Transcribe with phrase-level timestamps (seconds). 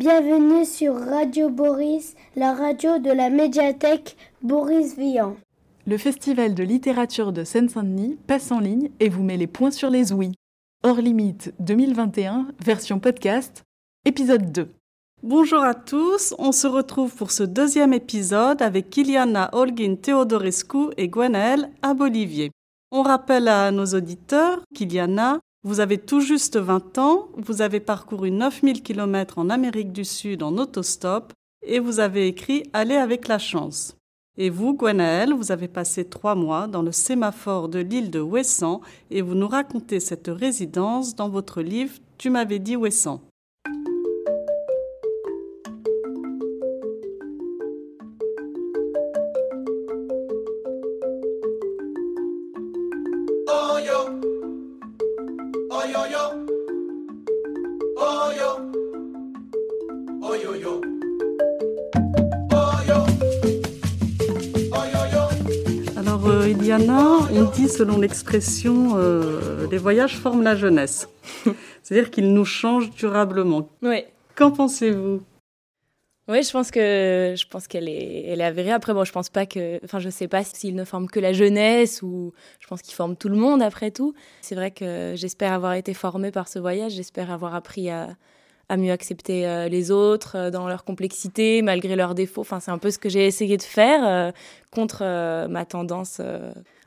[0.00, 5.36] Bienvenue sur Radio Boris, la radio de la médiathèque Boris Vian.
[5.86, 9.90] Le Festival de littérature de Seine-Saint-Denis passe en ligne et vous met les points sur
[9.90, 10.32] les ouïes.
[10.82, 13.64] Hors limite 2021, version podcast,
[14.06, 14.72] épisode 2.
[15.22, 21.08] Bonjour à tous, on se retrouve pour ce deuxième épisode avec Kiliana Holguin Theodorescu et
[21.08, 22.52] Gwenaël Abolivier.
[22.90, 28.30] On rappelle à nos auditeurs, Kiliana, vous avez tout juste 20 ans, vous avez parcouru
[28.30, 31.34] 9000 km en Amérique du Sud en autostop
[31.66, 33.96] et vous avez écrit Aller avec la chance.
[34.38, 38.80] Et vous, Gwenaël, vous avez passé trois mois dans le sémaphore de l'île de Ouessant
[39.10, 43.20] et vous nous racontez cette résidence dans votre livre Tu m'avais dit Ouessant.
[67.80, 71.08] Selon l'expression euh, les voyages forment la jeunesse.
[71.82, 73.70] C'est-à-dire qu'ils nous changent durablement.
[73.80, 74.04] Oui.
[74.34, 75.22] Qu'en pensez-vous?
[76.28, 78.70] Oui, je pense que je pense qu'elle est elle est avérée.
[78.70, 81.32] Après, bon, je pense pas que, enfin, je sais pas s'ils ne forment que la
[81.32, 84.12] jeunesse ou je pense qu'ils forment tout le monde après tout.
[84.42, 86.92] C'est vrai que j'espère avoir été formée par ce voyage.
[86.92, 88.10] J'espère avoir appris à,
[88.68, 92.42] à mieux accepter euh, les autres euh, dans leur complexité, malgré leurs défauts.
[92.42, 94.30] Enfin, c'est un peu ce que j'ai essayé de faire euh,
[94.70, 95.02] contre
[95.48, 96.20] ma tendance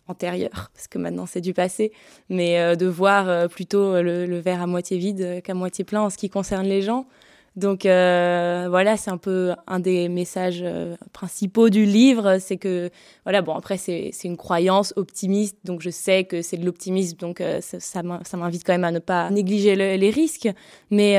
[0.08, 1.92] antérieure, parce que maintenant c'est du passé,
[2.30, 6.18] mais de voir plutôt le, le, verre à moitié vide qu'à moitié plein en ce
[6.18, 7.08] qui concerne les gens.
[7.56, 12.90] Donc euh, voilà, c'est un peu un des messages euh, principaux du livre, c'est que
[13.26, 17.42] voilà, bon après c'est une croyance optimiste, donc je sais que c'est de l'optimisme, donc
[17.42, 20.50] euh, ça, m'invite quand même à ne pas négliger les risques,
[20.90, 21.14] mais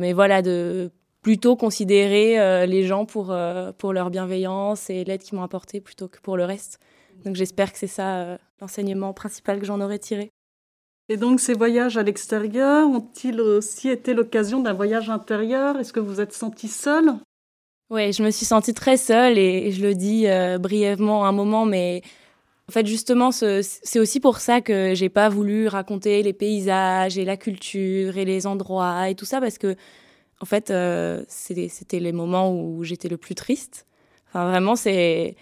[0.00, 0.90] mais voilà de
[1.22, 3.34] plutôt considérer les gens pour
[3.78, 6.80] pour leur bienveillance et l'aide qu'ils m'ont apporté plutôt que pour le reste.
[7.24, 10.30] Donc j'espère que c'est ça l'enseignement principal que j'en aurais tiré.
[11.08, 15.78] Et donc ces voyages à l'extérieur ont-ils aussi été l'occasion d'un voyage intérieur?
[15.78, 17.14] Est-ce que vous êtes senti seule
[17.88, 21.64] Oui, je me suis sentie très seule et, je le dis euh, brièvement un moment,
[21.64, 22.02] mais
[22.68, 27.24] en fait justement c'est aussi pour ça que j'ai pas voulu raconter les paysages et
[27.24, 29.76] la culture et les endroits et tout ça parce que
[30.42, 33.86] en fait euh, c'était les moments où j'étais le plus triste.
[34.28, 35.36] Enfin vraiment c'est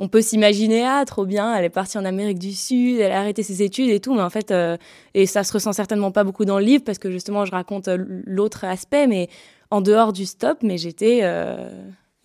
[0.00, 3.20] on peut s'imaginer ah trop bien elle est partie en Amérique du Sud elle a
[3.20, 4.78] arrêté ses études et tout mais en fait euh,
[5.12, 7.88] et ça se ressent certainement pas beaucoup dans le livre parce que justement je raconte
[7.88, 9.28] euh, l'autre aspect mais
[9.70, 11.68] en dehors du stop mais j'étais euh,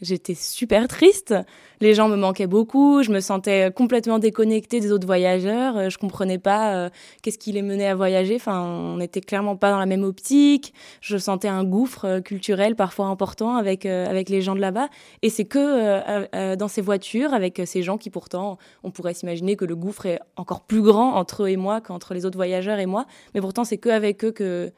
[0.05, 1.33] J'étais super triste.
[1.81, 3.01] Les gens me manquaient beaucoup.
[3.01, 5.77] Je me sentais complètement déconnectée des autres voyageurs.
[5.77, 6.89] Euh, je comprenais pas euh,
[7.21, 8.35] qu'est-ce qui les menait à voyager.
[8.35, 10.73] Enfin, on n'était clairement pas dans la même optique.
[11.01, 14.89] Je sentais un gouffre euh, culturel parfois important avec avec les gens de là-bas.
[15.21, 19.65] Et c'est que dans ces voitures avec ces gens qui pourtant, on pourrait s'imaginer que
[19.65, 22.85] le gouffre est encore plus grand entre eux et moi qu'entre les autres voyageurs et
[22.85, 23.05] moi.
[23.33, 24.71] Mais pourtant, c'est que avec eux que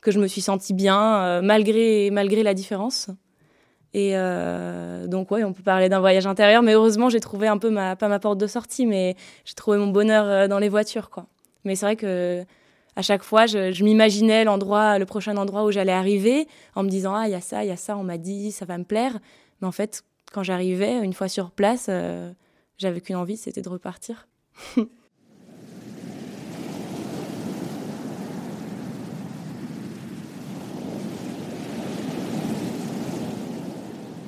[0.00, 3.10] que je me suis sentie bien malgré malgré la différence.
[3.92, 7.58] Et euh, donc, ouais, on peut parler d'un voyage intérieur, mais heureusement, j'ai trouvé un
[7.58, 10.68] peu ma, pas ma porte de sortie, mais j'ai trouvé mon bonheur euh, dans les
[10.68, 11.26] voitures, quoi.
[11.64, 12.44] Mais c'est vrai que
[12.96, 17.14] à chaque fois, je, m'imaginais l'endroit, le prochain endroit où j'allais arriver, en me disant
[17.14, 18.84] ah, il y a ça, il y a ça, on m'a dit, ça va me
[18.84, 19.18] plaire.
[19.60, 20.02] Mais en fait,
[20.32, 22.32] quand j'arrivais, une fois sur place, euh,
[22.78, 24.28] j'avais qu'une envie, c'était de repartir.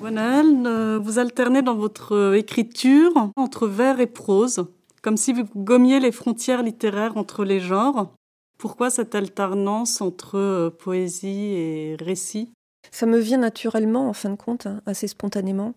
[0.04, 4.66] Euh, vous alternez dans votre euh, écriture entre vers et prose,
[5.00, 8.12] comme si vous gommiez les frontières littéraires entre les genres.
[8.58, 12.52] Pourquoi cette alternance entre euh, poésie et récit?
[12.90, 15.74] Ça me vient naturellement, en fin de compte, hein, assez spontanément.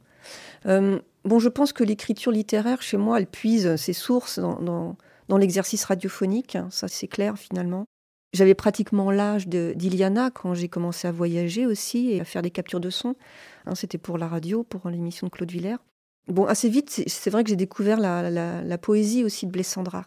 [0.65, 4.95] bon, je pense que l'écriture littéraire, chez moi, elle puise ses sources dans,
[5.29, 7.85] dans l'exercice radiophonique, hein, ça c'est clair finalement.
[8.35, 12.81] J'avais pratiquement l'âge d'Iliana quand j'ai commencé à voyager aussi et à faire des captures
[12.81, 13.15] de son.
[13.65, 15.77] Hein, c'était pour la radio, pour l'émission de Claude Villers.
[16.27, 20.05] Bon, assez vite, c'est vrai que j'ai découvert la, poésie aussi de Blessandra.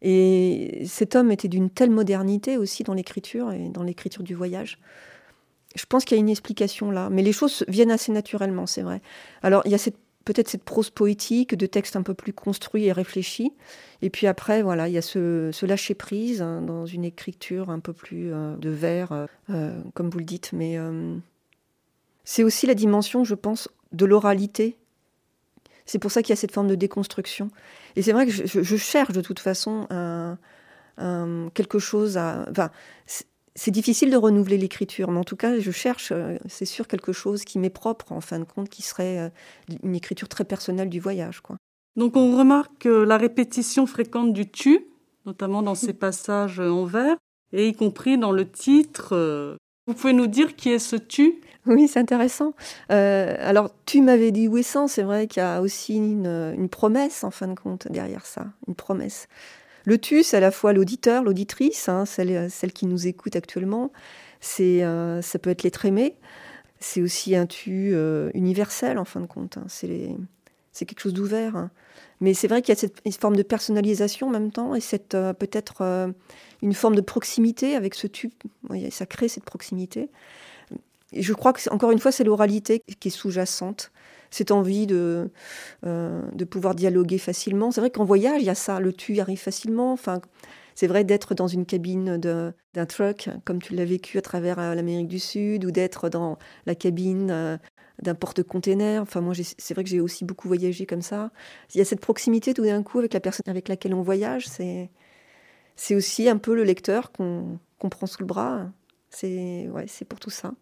[0.00, 4.78] Et cet homme était d'une telle modernité aussi dans l'écriture et dans l'écriture du voyage.
[5.74, 8.82] Je pense qu'il y a une explication là, mais les choses viennent assez naturellement, c'est
[8.82, 9.02] vrai.
[9.42, 9.78] Alors, il y a
[10.26, 13.52] peut-être cette prose poétique, de textes un peu plus construits et réfléchis.
[14.02, 17.78] Et puis après, voilà, il y a ce, lâcher prise hein, dans une écriture un
[17.78, 20.52] peu plus euh, de vers, euh, euh, comme vous le dites.
[20.52, 20.76] Mais
[22.24, 24.76] c'est aussi la dimension, je pense, de l'oralité.
[25.86, 27.50] C'est pour ça qu'il y a cette forme de déconstruction.
[27.94, 29.86] Et c'est vrai que je, cherche de toute façon
[31.54, 32.46] quelque chose à.
[32.50, 32.70] Enfin,
[33.56, 37.12] c'est difficile de renouveler l'écriture, mais en tout cas, je cherche, euh, c'est sûr, quelque
[37.12, 39.28] chose qui m'est propre, en fin de compte, qui serait euh,
[39.82, 41.40] une écriture très personnelle du voyage.
[41.40, 41.56] Quoi.
[41.96, 44.86] Donc on remarque la répétition fréquente du tu,
[45.24, 47.16] notamment dans ces passages en vers,
[47.54, 49.56] et y compris dans le titre.
[49.86, 51.40] Vous pouvez nous dire qui est ce tu?
[51.64, 52.52] Oui, c'est intéressant.
[52.90, 57.30] alors, tu m'avais dit Ouessant, c'est vrai qu'il y a aussi une, une, promesse, en
[57.30, 59.26] fin de compte, derrière ça, une promesse.
[59.86, 63.92] Le tu, c'est à la fois l'auditeur, l'auditrice, hein, celle, qui nous écoute actuellement.
[64.40, 66.16] C'est, euh, ça peut être l'être aimé.
[66.80, 69.58] C'est aussi un tu euh, universel, en fin de compte.
[69.58, 69.64] Hein.
[69.68, 70.16] C'est,
[70.84, 71.56] quelque chose d'ouvert.
[71.56, 71.70] Hein.
[72.20, 74.80] Mais c'est vrai qu'il y a cette forme de personnalisation en même temps et
[75.14, 76.12] euh, peut-être
[76.62, 78.32] une forme de proximité avec ce tu.
[78.90, 80.10] Ça crée cette proximité.
[81.12, 83.92] Et je crois que, encore une fois, c'est l'oralité qui est sous-jacente
[84.30, 85.30] cette envie de,
[85.84, 87.70] euh, de pouvoir dialoguer facilement.
[87.70, 89.92] C'est vrai qu'en voyage, il y a ça, le tu arrive facilement.
[89.92, 90.20] Enfin,
[90.74, 94.74] c'est vrai d'être dans une cabine d'un truck, comme tu l'as vécu à travers euh,
[94.74, 97.56] l'Amérique du Sud, ou d'être dans la cabine euh,
[98.02, 99.00] d'un porte-container.
[99.02, 101.30] Enfin, moi, c'est vrai que j'ai aussi beaucoup voyagé comme ça.
[101.74, 104.46] Il y a cette proximité tout d'un coup avec la personne avec laquelle on voyage.
[104.48, 107.58] C'est aussi un peu le lecteur qu'on
[107.90, 108.70] prend sous le bras.
[109.10, 110.52] C'est ouais, c'est pour tout ça.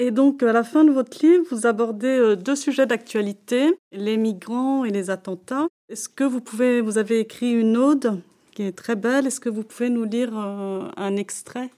[0.00, 4.16] Et donc, à la fin de votre livre, vous abordez euh, deux sujets d'actualité, les
[4.16, 5.66] migrants et les attentats.
[5.88, 8.20] Est-ce que vous pouvez, vous avez écrit une ode
[8.52, 9.26] qui est très belle.
[9.26, 11.70] Est-ce que vous pouvez nous lire euh, un extrait?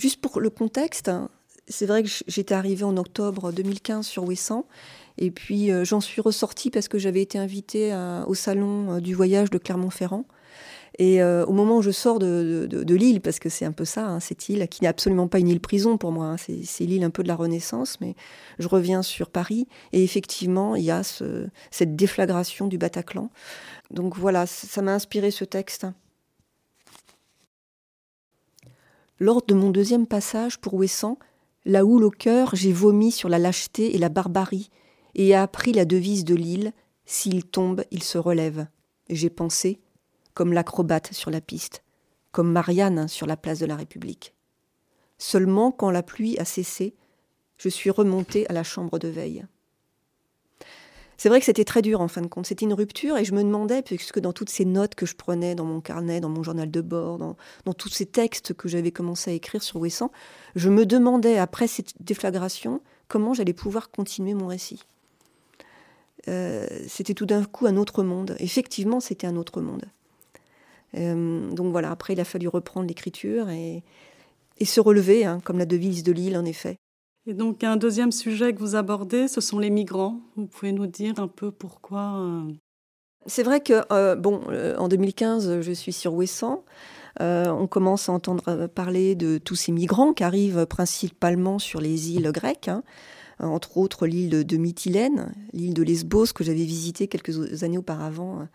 [0.00, 1.10] Juste pour le contexte,
[1.68, 4.66] c'est vrai que j'étais arrivée en octobre 2015 sur Ouessant.
[5.16, 7.96] Et puis euh, j'en suis ressortie parce que j'avais été invitée
[8.26, 10.24] au salon du voyage de Clermont-Ferrand.
[10.98, 14.04] Et euh, au moment où je sors de, l'île, parce que c'est un peu ça,
[14.04, 17.04] hein, cette île, qui n'est absolument pas une île prison pour moi, hein, c'est l'île
[17.04, 18.16] un peu de la Renaissance, mais
[18.58, 21.02] je reviens sur Paris, et effectivement, il y a
[21.70, 23.30] cette déflagration du Bataclan.
[23.92, 25.86] Donc voilà, ça m'a inspiré ce texte.
[29.20, 31.18] Lors de mon deuxième passage pour Ouessant,
[31.64, 34.70] la houle au cœur, j'ai vomi sur la lâcheté et la barbarie,
[35.14, 36.72] et appris la devise de l'île
[37.04, 38.66] s'il tombe, il se relève.
[39.08, 39.80] J'ai pensé,
[40.38, 41.82] comme l'acrobate sur la piste,
[42.30, 44.36] comme Marianne sur la place de la République.
[45.18, 46.94] Seulement quand la pluie a cessé,
[47.56, 49.44] je suis remontée à la chambre de veille.
[51.16, 52.46] C'est vrai que c'était très dur en fin de compte.
[52.46, 55.56] C'était une rupture et je me demandais, puisque dans toutes ces notes que je prenais
[55.56, 57.34] dans mon carnet, dans mon journal de bord, dans,
[57.76, 60.12] tous ces textes que j'avais commencé à écrire sur Ouessant,
[60.54, 64.84] je me demandais, après cette déflagration, comment j'allais pouvoir continuer mon récit.
[66.28, 68.36] Euh, c'était tout d'un coup un autre monde.
[68.38, 69.86] Effectivement, c'était un autre monde.
[70.96, 73.82] Euh, donc voilà, après il a fallu reprendre l'écriture et,
[74.64, 76.76] se relever, hein, comme la devise de l'île en effet.
[77.26, 80.20] Et donc un deuxième sujet que vous abordez, ce sont les migrants.
[80.36, 82.52] Vous pouvez nous dire un peu pourquoi euh?
[83.26, 84.40] C'est vrai que, euh, bon,
[84.78, 86.64] en 2015, je suis sur Ouessant.
[87.20, 92.32] on commence à entendre parler de tous ces migrants qui arrivent principalement sur les îles
[92.32, 92.82] grecques, hein.
[93.38, 98.48] entre autres l'île de, de Mytilène, l'île de Lesbos que j'avais visitée quelques années auparavant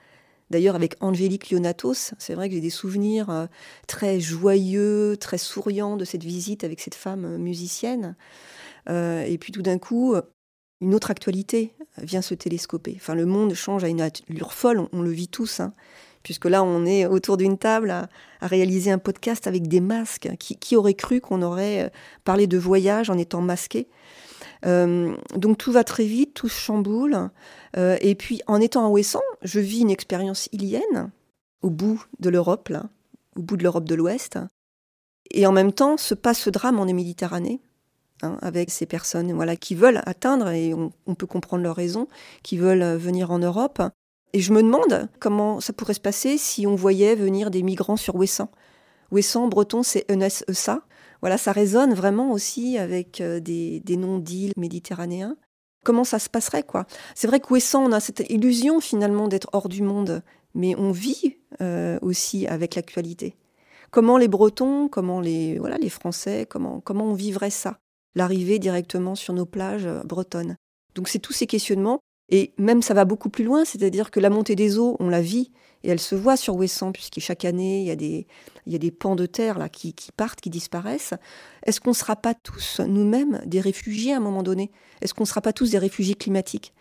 [0.53, 3.47] D'ailleurs, avec Angélique Leonatos, c'est vrai que j'ai des souvenirs euh,
[3.87, 8.15] très joyeux, très souriants de cette visite avec cette femme euh, musicienne.
[8.87, 10.13] Euh, et puis tout d'un coup,
[10.79, 12.93] une autre actualité vient se télescoper.
[12.97, 15.59] Enfin, le monde change à une allure folle, on, le vit tous.
[15.59, 15.73] Hein.
[16.21, 18.07] puisque là, on est autour d'une table à,
[18.43, 20.29] réaliser un podcast avec des masques.
[20.37, 21.91] qui aurait cru qu'on aurait
[22.25, 23.87] parlé de voyage en étant masqué
[24.65, 27.29] euh, donc tout va très vite, tout se chamboule.
[27.77, 31.11] Euh, et puis en étant à Ouessant, je vis une expérience ilienne,
[31.61, 32.89] au bout de l'Europe, là,
[33.35, 34.39] au bout de l'Europe de l'Ouest.
[35.31, 37.61] Et en même temps se passe ce drame en Méditerranée,
[38.21, 42.07] hein, avec ces personnes voilà, qui veulent atteindre, et on, peut comprendre leurs raisons,
[42.43, 43.81] qui veulent venir en Europe.
[44.33, 47.97] Et je me demande comment ça pourrait se passer si on voyait venir des migrants
[47.97, 48.49] sur Ouessant.
[49.11, 50.81] Ouessant, breton, c'est Enes-Essa
[51.23, 55.37] voilà, ça résonne vraiment aussi avec euh, des, noms d'îles méditerranéens.
[55.85, 56.85] Comment ça se passerait, quoi?
[57.15, 60.21] C'est vrai qu'Ouessant, on a cette illusion finalement d'être hors du monde,
[60.53, 63.37] mais on vit euh, aussi avec l'actualité.
[63.89, 67.79] Comment les Bretons, comment les, voilà, les Français, comment, comment on vivrait ça?
[68.15, 70.57] L'arrivée directement sur nos plages euh, bretonnes.
[70.93, 72.01] Donc c'est tous ces questionnements.
[72.29, 75.21] Et même ça va beaucoup plus loin, c'est-à-dire que la montée des eaux, on la
[75.21, 75.51] vit,
[75.83, 77.91] et elle se voit sur Ouessant, puisque chaque année, il y
[78.75, 81.13] a des, pans de terre là, qui, partent, qui disparaissent.
[81.65, 84.71] Est-ce qu'on ne sera pas tous, nous-mêmes, des réfugiés à un moment donné?
[85.01, 86.73] Est-ce qu'on ne sera pas tous des réfugiés climatiques?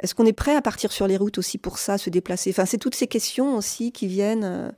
[0.00, 2.50] Est-ce qu'on est prêt à partir sur les routes aussi pour ça, se déplacer?
[2.50, 4.72] Enfin, c'est toutes ces questions aussi qui viennent euh,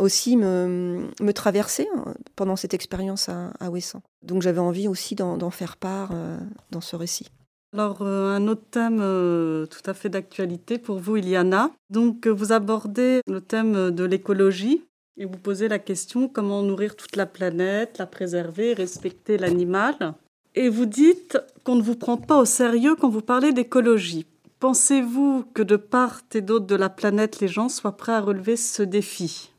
[0.00, 4.02] aussi me, me traverser hein, pendant cette expérience à, à Ouessant.
[4.22, 6.38] Donc j'avais envie aussi d'en faire part euh,
[6.72, 7.28] dans ce récit.
[7.72, 11.70] Alors, euh, un autre thème euh, tout à fait d'actualité pour vous, Iliana.
[11.90, 14.84] Donc, euh, vous abordez le thème de l'écologie.
[15.18, 20.14] Et vous posez la question comment nourrir toute la planète, la préserver, respecter l'animal.
[20.54, 24.26] Et vous dites qu'on ne vous prend pas au sérieux quand vous parlez d'écologie.
[24.60, 28.56] Pensez-vous que de part et d'autre de la planète, les gens soient prêts à relever
[28.56, 29.52] ce défi?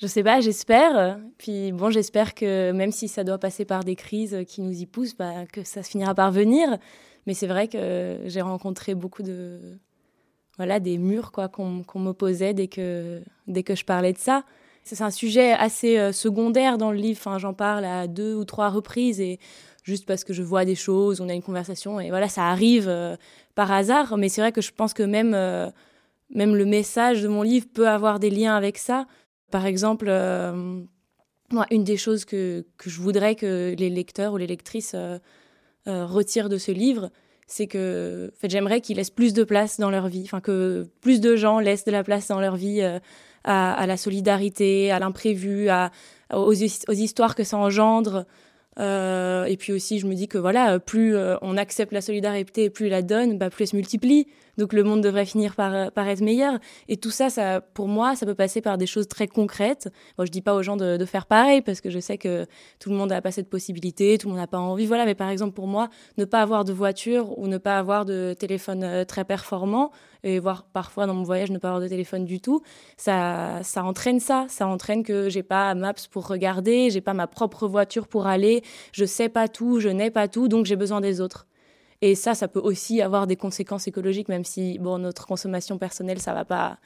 [0.00, 1.18] Je sais pas, j'espère.
[1.36, 4.86] Puis bon, j'espère que même si ça doit passer par des crises qui nous y
[4.86, 6.78] poussent, bah, que ça se finira par venir.
[7.26, 9.78] Mais c'est vrai que j'ai rencontré beaucoup de
[10.56, 14.44] voilà des murs quoi qu'on m'opposait dès que dès que je parlais de ça.
[14.84, 17.18] C'est un sujet assez euh, secondaire dans le livre.
[17.20, 19.38] Enfin, j'en parle à deux ou trois reprises et
[19.84, 22.88] juste parce que je vois des choses, on a une conversation et voilà, ça arrive
[22.88, 23.16] euh,
[23.54, 24.16] par hasard.
[24.16, 25.70] Mais c'est vrai que je pense que même euh,
[26.34, 29.06] même le message de mon livre peut avoir des liens avec ça.
[29.50, 30.06] Par exemple,
[31.50, 34.94] moi, une des choses que, je voudrais que les lecteurs ou les lectrices
[35.88, 37.10] euh, retire de ce livre,
[37.46, 41.58] c'est que j'aimerais qu'ils laissent plus de place dans leur vie, que plus de gens
[41.58, 42.98] laissent de la place dans leur vie euh,
[43.44, 45.90] à, la solidarité, à l'imprévu, à,
[46.34, 48.26] aux, histoires que ça engendre.
[48.78, 52.90] Euh, et puis aussi, je me dis que voilà, plus on accepte la solidarité, plus
[52.90, 54.26] la donne, bah, plus elle se multiplie.
[54.60, 56.58] Donc le monde devrait finir par, par être meilleur.
[56.88, 59.88] Et tout ça, ça, pour moi, ça peut passer par des choses très concrètes.
[60.18, 62.46] Bon, je dis pas aux gens de, de faire pareil parce que je sais que
[62.78, 64.84] tout le monde n'a pas cette possibilité, tout le monde n'a pas envie.
[64.84, 65.88] Voilà, mais par exemple pour moi,
[66.18, 70.38] ne pas avoir de voiture ou ne pas avoir de téléphone euh, très performant et
[70.38, 72.60] voire parfois dans mon voyage ne pas avoir de téléphone du tout,
[72.98, 74.44] ça, ça entraîne ça.
[74.50, 78.62] Ça entraîne que j'ai pas Maps pour regarder, j'ai pas ma propre voiture pour aller,
[78.92, 81.46] je sais pas tout, je n'ai pas tout, donc j'ai besoin des autres.
[82.02, 86.18] Et ça, ça peut aussi avoir des conséquences écologiques, même si bon, notre consommation personnelle,
[86.18, 86.78] ça va pas,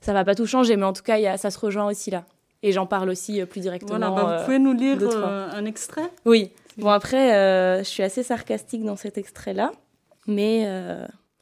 [0.00, 2.10] ça va pas tout changer, mais en tout cas, y a, ça se rejoint aussi
[2.10, 2.24] là.
[2.62, 3.98] Et j'en parle aussi euh, plus directement.
[3.98, 6.50] Voilà, bah, vous pouvez nous lire euh, un extrait Oui.
[6.76, 9.72] Bon, après, euh, je suis assez sarcastique dans cet extrait-là,
[10.26, 10.64] mais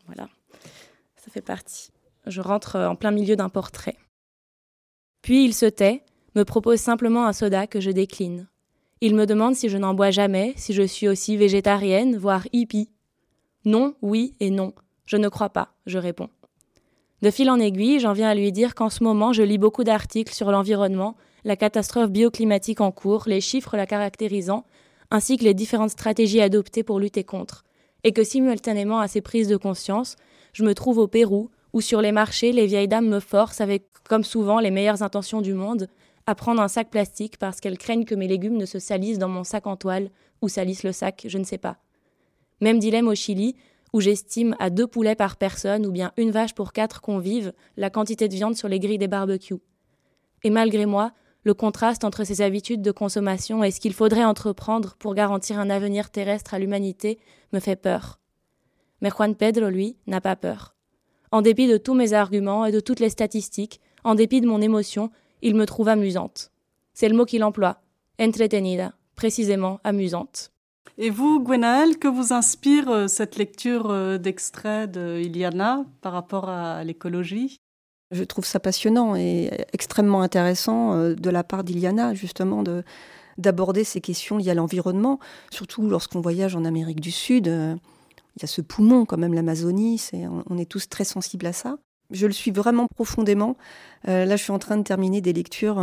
[0.07, 0.29] voilà,
[1.17, 1.91] ça fait partie.
[2.27, 3.97] Je rentre en plein milieu d'un portrait.
[5.23, 6.03] Puis il se tait,
[6.35, 8.47] me propose simplement un soda que je décline.
[9.01, 12.89] Il me demande si je n'en bois jamais, si je suis aussi végétarienne, voire hippie.
[13.67, 14.73] Non, oui et non.
[15.07, 16.31] Je ne crois pas, je réponds.
[17.21, 19.83] De fil en aiguille, j'en viens à lui dire qu'en ce moment, je lis beaucoup
[19.83, 24.65] d'articles sur l'environnement, la catastrophe bioclimatique en cours, les chiffres la caractérisant,
[25.11, 27.65] ainsi que les différentes stratégies adoptées pour lutter contre,
[28.05, 30.15] et que simultanément à ces prises de conscience,
[30.53, 33.89] je me trouve au Pérou, où sur les marchés, les vieilles dames me forcent, avec
[34.09, 35.89] comme souvent les meilleures intentions du monde,
[36.27, 39.29] à prendre un sac plastique parce qu'elles craignent que mes légumes ne se salissent dans
[39.29, 41.79] mon sac en toile, ou salissent le sac, je ne sais pas.
[42.61, 43.57] Même dilemme au Chili,
[43.93, 47.91] où j'estime à deux poulets par personne ou bien une vache pour quatre convives la
[47.91, 49.61] quantité de viande sur les grilles des barbecues.
[50.45, 51.13] Et malgré moi,
[51.45, 55.71] le contraste entre ces habitudes de consommation et ce qu'il faudrait entreprendre pour garantir un
[55.71, 57.19] avenir terrestre à l'humanité
[57.53, 58.19] me fait peur.
[59.01, 60.75] Mais Juan Pedro, lui, n'a pas peur.
[61.31, 64.61] En dépit de tous mes arguments et de toutes les statistiques, en dépit de mon
[64.61, 65.11] émotion,
[65.43, 66.51] il me trouve amusante.
[66.95, 67.81] C'est le mot qu'il emploie,
[68.21, 70.51] entretenida, précisément amusante.
[70.99, 76.49] Et vous, Gwenaël, que vous inspire euh, cette lecture euh, d'extrait de Iliana par rapport
[76.49, 77.59] à l'écologie?
[78.13, 82.83] Je trouve ça passionnant et extrêmement intéressant euh, de la part d'Iliana, justement, de,
[83.37, 85.19] d'aborder ces questions liées à l'environnement,
[85.51, 87.47] surtout lorsqu'on voyage en Amérique du Sud.
[87.47, 90.03] Il y a ce poumon, quand même, l'Amazonie,
[90.49, 91.77] on est tous très sensibles à ça.
[92.11, 93.57] Je le suis vraiment profondément.
[94.05, 95.79] là, je suis en train de terminer des lectures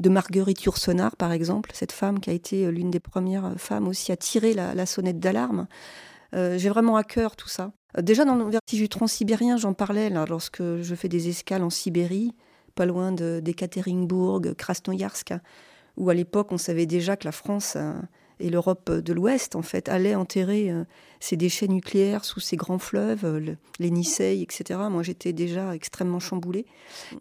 [0.00, 3.54] de Marguerite Yourcenar, par exemple, cette femme qui a été euh, l'une des premières euh,
[3.56, 5.66] femmes aussi à tirer la, sonnette d'alarme.
[6.34, 7.72] Euh, j'ai vraiment à cœur tout ça.
[8.00, 12.34] déjà dans le vertige transsibérien, j'en parlais lorsque je fais des escales en Sibérie,
[12.74, 15.34] pas loin d'Ekaterinbourg, Krasnoyarsk,
[15.96, 17.76] où à l'époque on savait déjà que la France
[18.40, 20.72] et l'Europe de l'Ouest, en fait, allaient enterrer
[21.20, 24.80] ces déchets nucléaires sous ces grands fleuves, euh, les Nisei, etc.
[24.90, 26.64] Moi, j'étais déjà extrêmement chamboulée.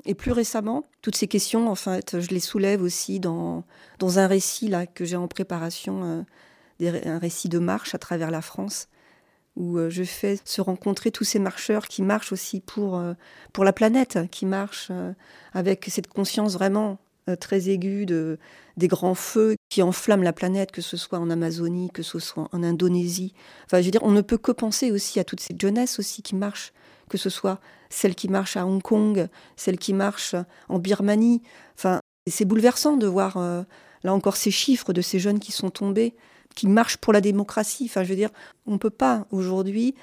[0.05, 3.65] Et plus récemment, toutes ces questions, en fait, je les soulève aussi dans,
[3.99, 6.25] dans un récit là, que j'ai en préparation,
[6.81, 8.87] euh, un récit de marche à travers la France
[9.57, 13.03] où euh, je fais se rencontrer tous ces marcheurs qui marchent aussi pour,
[13.51, 14.91] pour la planète, qui marchent
[15.51, 16.99] avec cette conscience vraiment
[17.41, 18.39] très aiguë de,
[18.77, 22.49] des grands feux qui enflamment la planète, que ce soit en Amazonie, que ce soit
[22.51, 23.33] en Indonésie.
[23.65, 26.23] Enfin, je veux dire, on ne peut que penser aussi à toutes ces jeunesses aussi
[26.23, 26.73] qui marchent,
[27.07, 27.59] que ce soit
[27.89, 30.35] celles qui marchent à Hong Kong, celles qui marchent
[30.69, 31.43] en Birmanie.
[31.77, 33.63] Enfin, c'est bouleversant de voir euh,
[34.03, 36.15] là encore ces chiffres de ces jeunes qui sont tombés,
[36.55, 37.85] qui marchent pour la démocratie.
[37.85, 38.31] Enfin, je veux dire,
[38.65, 39.93] on ne peut pas aujourd'hui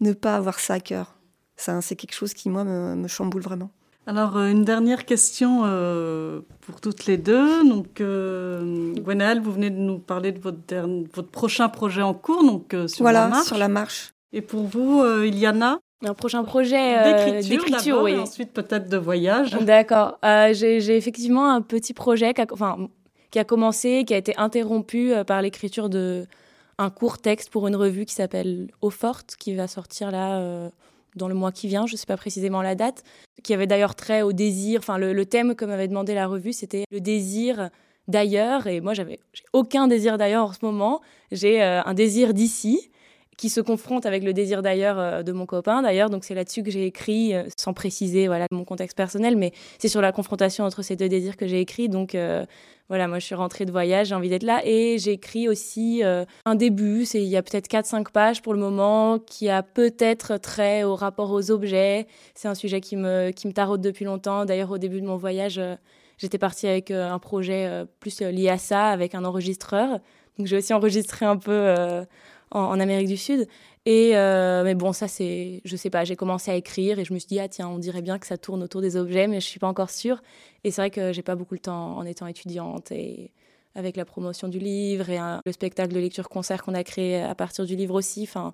[0.00, 1.18] ne pas avoir ça à cœur.
[1.56, 3.70] c'est quelque chose qui, moi, me chamboule vraiment.
[4.08, 7.68] Alors, euh, une dernière question euh, pour toutes les deux.
[7.68, 10.64] Donc, euh, vous venez de nous parler de votre,
[11.12, 13.46] votre prochain projet en cours, donc euh, sur voilà, la marche.
[13.46, 14.14] sur la marche.
[14.32, 15.78] Et pour vous, Iliana?
[16.06, 18.12] Un prochain projet d'écriture, oui.
[18.12, 19.50] et ensuite peut-être de voyage.
[19.60, 20.18] D'accord.
[20.22, 22.88] J'ai effectivement un petit projet, qui a, enfin,
[23.30, 26.24] qui a commencé, qui a été interrompu par l'écriture de
[26.78, 30.70] un court texte pour une revue qui s'appelle Eau Forte, qui va sortir là
[31.16, 33.04] dans le mois qui vient, je ne sais pas précisément la date,
[33.42, 36.84] qui avait d'ailleurs trait au désir, enfin le, thème que m'avait demandé la revue, c'était
[36.90, 37.70] le désir
[38.06, 39.20] d'ailleurs, et moi j'avais
[39.52, 41.00] aucun désir d'ailleurs en ce moment,
[41.32, 42.90] j'ai euh, un désir d'ici
[43.38, 46.62] qui se confronte avec le désir d'ailleurs euh, de mon copain d'ailleurs, donc c'est là-dessus
[46.62, 50.64] que j'ai écrit, euh, sans préciser voilà mon contexte personnel, mais c'est sur la confrontation
[50.64, 52.14] entre ces deux désirs que j'ai écrit, donc
[52.88, 54.62] voilà, moi je suis rentrée de voyage, j'ai envie d'être là.
[54.64, 58.54] Et j'ai écrit aussi euh, un début, c'est il y a peut-être 4-5 pages pour
[58.54, 62.06] le moment, qui a peut-être trait au rapport aux objets.
[62.34, 64.46] C'est un sujet qui me, qui me taraude depuis longtemps.
[64.46, 65.74] D'ailleurs, au début de mon voyage, euh,
[66.16, 70.00] j'étais partie avec euh, un projet plus lié à ça, avec un enregistreur.
[70.38, 71.74] Donc j'ai aussi enregistré un peu
[72.50, 73.46] en, Amérique du Sud.
[73.86, 77.18] Et mais bon, ça c'est, je sais pas, j'ai commencé à écrire et je me
[77.18, 79.46] suis dit ah tiens, on dirait bien que ça tourne autour des objets, mais je
[79.46, 80.22] suis pas encore sûre.
[80.64, 83.32] Et c'est vrai que j'ai pas beaucoup le temps en étant étudiante et
[83.74, 87.64] avec la promotion du livre et le spectacle de lecture-concert qu'on a créé à partir
[87.64, 88.24] du livre aussi.
[88.24, 88.52] Enfin,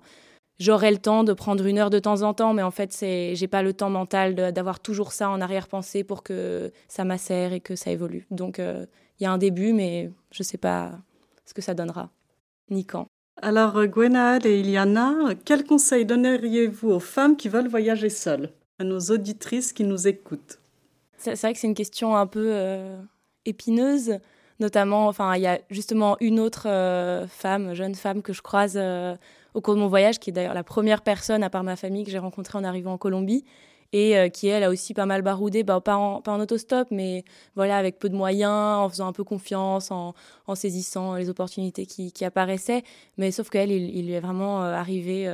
[0.59, 3.35] j'aurais le temps de prendre une heure de temps en temps, mais en fait, c'est,
[3.35, 7.59] j'ai pas le temps mental d'avoir toujours ça en arrière-pensée pour que ça m'assère et
[7.59, 8.27] que ça évolue.
[8.31, 8.85] Donc, euh,
[9.19, 10.91] il y a un début, mais je sais pas
[11.45, 12.09] ce que ça donnera,
[12.69, 13.07] ni quand.
[13.41, 15.13] Alors, Gwenaël et Iliana,
[15.43, 18.49] quels conseils donneriez-vous aux femmes qui veulent voyager seules,
[18.79, 20.59] à nos auditrices qui nous écoutent?
[21.17, 22.97] C'est vrai que c'est une question un peu euh,
[23.45, 24.19] épineuse,
[24.59, 28.75] notamment, enfin, il y a justement une autre euh, femme, jeune femme que je croise
[28.77, 29.15] euh,
[29.53, 32.05] au cours de mon voyage, qui est d'ailleurs la première personne, à part ma famille,
[32.05, 33.43] que j'ai rencontrée en arrivant en Colombie,
[33.93, 37.23] et qui, elle, a aussi pas mal baroudé, bah, pas, en, pas en autostop, mais
[37.55, 40.13] voilà, avec peu de moyens, en faisant un peu confiance, en,
[40.53, 42.83] saisissant les opportunités qui, apparaissaient.
[43.17, 45.31] Mais sauf qu'elle, il, il, lui est vraiment arrivé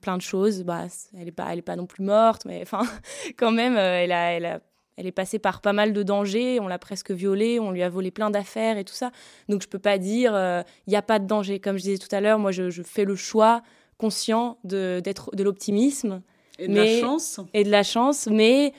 [0.00, 0.62] plein de choses.
[0.62, 0.86] Bah,
[1.18, 2.82] elle n'est pas, pas non plus morte, mais enfin,
[3.36, 3.76] quand même,
[4.96, 7.88] elle est passée par pas mal de dangers, on l'a presque violée, on lui a
[7.88, 9.10] volé plein d'affaires et tout ça.
[9.48, 11.60] Donc je peux pas dire il euh, n'y a pas de danger.
[11.60, 13.62] Comme je disais tout à l'heure, moi je, fais le choix
[13.98, 16.22] conscient d'être, de l'optimisme.
[16.58, 17.40] Et de la chance.
[17.54, 18.72] Et de la chance, mais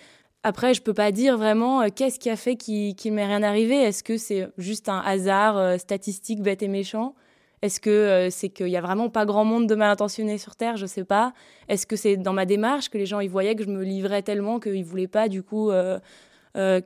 [0.44, 3.44] après je peux pas dire vraiment euh, qu'est-ce qui a fait qu'il, qu'il m'est rien
[3.44, 3.76] arrivé.
[3.76, 7.16] Est-ce que c'est juste un hasard euh, statistique bête et méchant?
[7.62, 10.56] Est-ce que euh, c'est qu'il y a vraiment pas grand monde de mal intentionné sur
[10.56, 10.76] Terre?
[10.76, 11.34] Je sais pas.
[11.70, 14.22] Est-ce que c'est dans ma démarche que les gens ils voyaient que je me livrais
[14.22, 15.72] tellement qu'ils voulaient pas du coup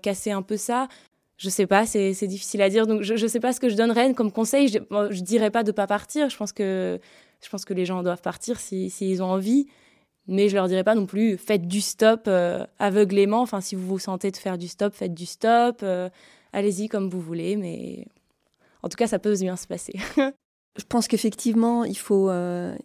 [0.02, 0.88] casser un peu ça?
[1.38, 2.86] Je sais pas, c'est difficile à dire.
[2.86, 4.68] Donc je, ne sais pas ce que je donnerais comme conseil.
[4.68, 4.78] Je,
[5.10, 6.30] je dirais pas de pas partir.
[6.30, 7.00] Je pense que
[7.42, 9.68] je pense que les gens doivent partir s'ils si, ont envie.
[10.28, 12.30] Mais je leur dirais pas non plus faites du stop
[12.80, 13.42] aveuglément.
[13.42, 15.86] Enfin, si vous vous sentez de faire du stop, faites du stop.
[16.54, 18.06] Allez-y comme vous voulez, mais
[18.84, 19.94] en tout cas, ça peut bien se passer.
[20.78, 22.76] Je pense qu'effectivement, il faut, euh,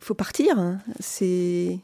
[0.00, 0.78] faut partir.
[0.98, 1.78] C'est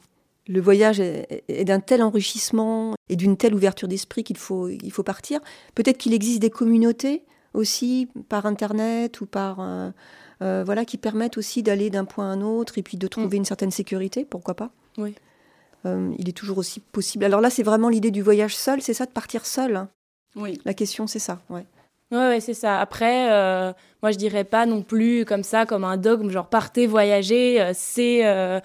[0.47, 5.03] le voyage est, d'un tel enrichissement et d'une telle ouverture d'esprit qu'il faut, il faut
[5.03, 5.41] partir.
[5.75, 9.91] Peut-être qu'il existe des communautés aussi par internet ou par euh,
[10.43, 13.37] euh, voilà qui permettent aussi d'aller d'un point à un autre et puis de trouver
[13.37, 13.41] mm.
[13.41, 14.25] une certaine sécurité.
[14.25, 15.15] Pourquoi pas Oui.
[15.85, 17.25] il est toujours aussi possible.
[17.25, 19.77] Alors là, c'est vraiment l'idée du voyage seul, c'est ça, de partir seul.
[19.77, 19.89] Hein?
[20.37, 20.61] Oui.
[20.65, 21.41] La question, c'est ça.
[21.49, 21.65] Ouais.
[22.13, 22.81] Ouais, c'est ça.
[22.81, 23.73] Après, euh,
[24.03, 27.71] moi, je dirais pas non plus comme ça, comme un dogme, genre partez voyager, euh,
[27.73, 28.59] c'est euh,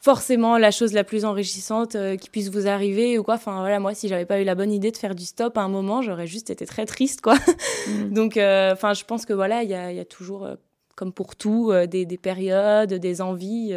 [0.00, 3.34] forcément la chose la plus enrichissante qui puisse vous arriver ou quoi.
[3.34, 5.60] Enfin, voilà, moi, si j'avais pas eu la bonne idée de faire du stop à
[5.60, 7.36] un moment, j'aurais juste été très triste, quoi.
[7.88, 8.14] Mm.
[8.14, 10.48] Donc, enfin, je pense que voilà, il y a, y a, toujours,
[10.94, 13.74] comme pour tout, des, des, périodes, des envies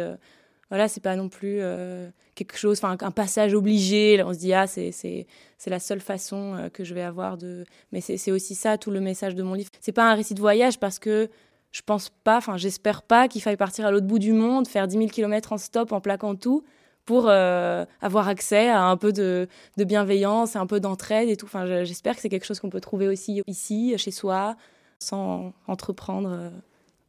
[0.68, 4.20] voilà, c'est pas non plus euh, quelque chose, enfin un passage obligé.
[4.24, 5.26] On se dit ah c'est c'est
[5.58, 7.64] c'est la seule façon euh, que je vais avoir de.
[7.92, 9.70] Mais c'est aussi ça tout le message de mon livre.
[9.80, 11.30] C'est pas un récit de voyage parce que
[11.70, 14.88] je pense pas, enfin j'espère pas qu'il faille partir à l'autre bout du monde, faire
[14.88, 16.64] 10 000 km en stop en plaquant tout
[17.04, 21.46] pour euh, avoir accès à un peu de, de bienveillance, un peu d'entraide et tout.
[21.46, 24.56] Enfin j'espère que c'est quelque chose qu'on peut trouver aussi ici, chez soi,
[24.98, 26.50] sans entreprendre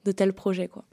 [0.06, 0.84] de tels projets quoi.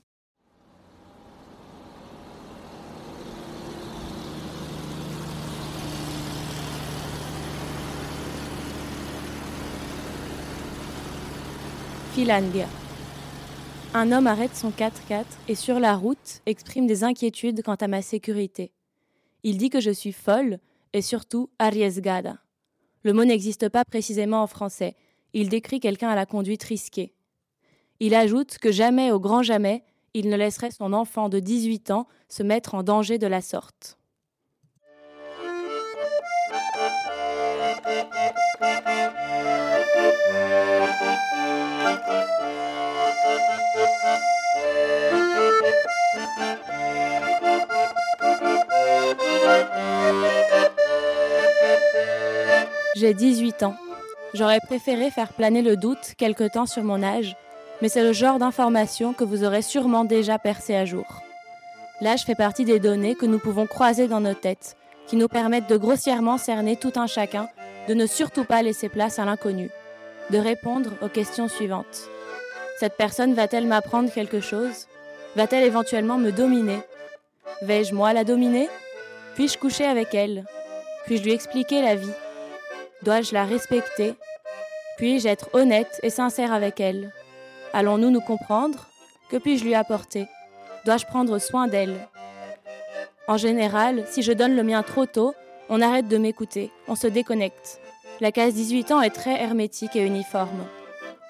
[13.92, 18.03] Un homme arrête son 4x4 et sur la route exprime des inquiétudes quant à ma
[18.03, 18.70] sécurité.
[19.42, 20.59] Il dit que je suis folle
[20.92, 22.38] et surtout arriesgada.
[23.03, 24.94] Le mot n'existe pas précisément en français.
[25.33, 27.12] Il décrit quelqu'un à la conduite risquée.
[27.98, 29.83] Il ajoute que jamais au grand jamais,
[30.14, 33.98] il ne laisserait son enfant de 18 ans se mettre en danger de la sorte.
[52.96, 53.74] J'ai 18 ans.
[54.35, 57.37] J'aurais préféré faire planer le doute quelque temps sur mon âge,
[57.83, 61.05] mais c'est le genre d'information que vous aurez sûrement déjà percé à jour.
[62.00, 65.68] L'âge fait partie des données que nous pouvons croiser dans nos têtes, qui nous permettent
[65.68, 67.48] de grossièrement cerner tout un chacun,
[67.88, 69.70] de ne surtout pas laisser place à l'inconnu,
[70.31, 72.09] de répondre aux questions suivantes.
[72.79, 74.87] Cette personne va-t-elle m'apprendre quelque chose?
[75.36, 76.80] Va-t-elle éventuellement me dominer?
[77.62, 78.68] Vais-je moi la dominer?
[79.34, 80.44] Puis-je coucher avec elle?
[81.06, 82.12] Puis-je lui expliquer la vie?
[83.02, 84.14] Dois-je la respecter?
[84.96, 87.12] Puis-je être honnête et sincère avec elle?
[87.72, 88.86] Allons-nous nous comprendre?
[89.28, 90.28] Que puis-je lui apporter?
[90.84, 91.96] Dois-je prendre soin d'elle?
[93.26, 95.34] En général, si je donne le mien trop tôt,
[95.68, 97.80] on arrête de m'écouter, on se déconnecte.
[98.20, 100.64] La case 18 ans est très hermétique et uniforme.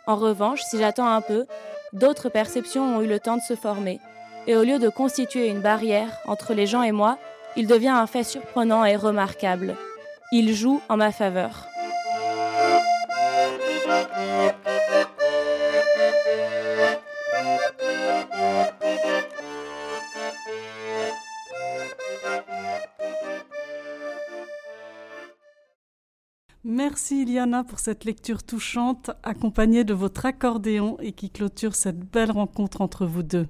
[0.07, 1.47] En revanche, si j'attends un peu,
[1.95, 4.01] d'autres perceptions ont eu le temps de se former,
[4.47, 7.19] et au lieu de constituer une barrière entre les gens et moi,
[7.57, 9.77] il devient un fait surprenant et remarquable.
[10.33, 11.69] Il joue en ma faveur.
[26.95, 32.31] Merci Iliana pour cette lecture touchante accompagnée de votre accordéon et qui clôture cette belle
[32.31, 33.49] rencontre entre vous deux.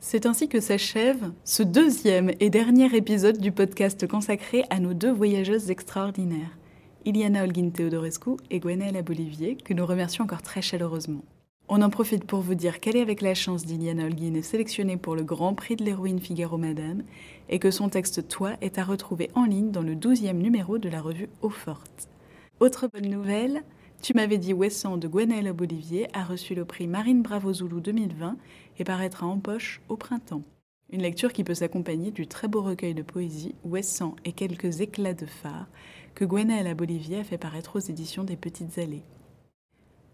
[0.00, 5.12] C'est ainsi que s'achève ce deuxième et dernier épisode du podcast consacré à nos deux
[5.12, 6.58] voyageuses extraordinaires,
[7.04, 11.22] Iliana Holguin Teodorescu et Gwenaëlle Bolivier, que nous remercions encore très chaleureusement.
[11.68, 14.96] On en profite pour vous dire qu'elle est avec la chance d'Iliana Holguin est sélectionnée
[14.96, 17.02] pour le Grand Prix de l'héroïne Figaro Madame
[17.48, 20.88] et que son texte Toi est à retrouver en ligne dans le 12e numéro de
[20.88, 22.08] la revue Eau Forte.
[22.60, 23.64] Autre bonne nouvelle,
[24.00, 28.36] Tu m'avais dit Wesson de Gwenaëlle Bolivier a reçu le prix Marine Bravo Zulu 2020
[28.78, 30.42] et paraîtra en poche au printemps.
[30.90, 35.14] Une lecture qui peut s'accompagner du très beau recueil de poésie Wesson et quelques éclats
[35.14, 35.66] de phare
[36.14, 39.02] que Gwenaëlle Bolivier a fait paraître aux éditions des Petites Allées.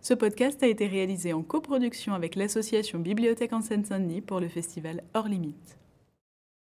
[0.05, 5.05] Ce podcast a été réalisé en coproduction avec l'association Bibliothèque en Seine-Saint-Denis pour le festival
[5.15, 5.79] Hors Limite.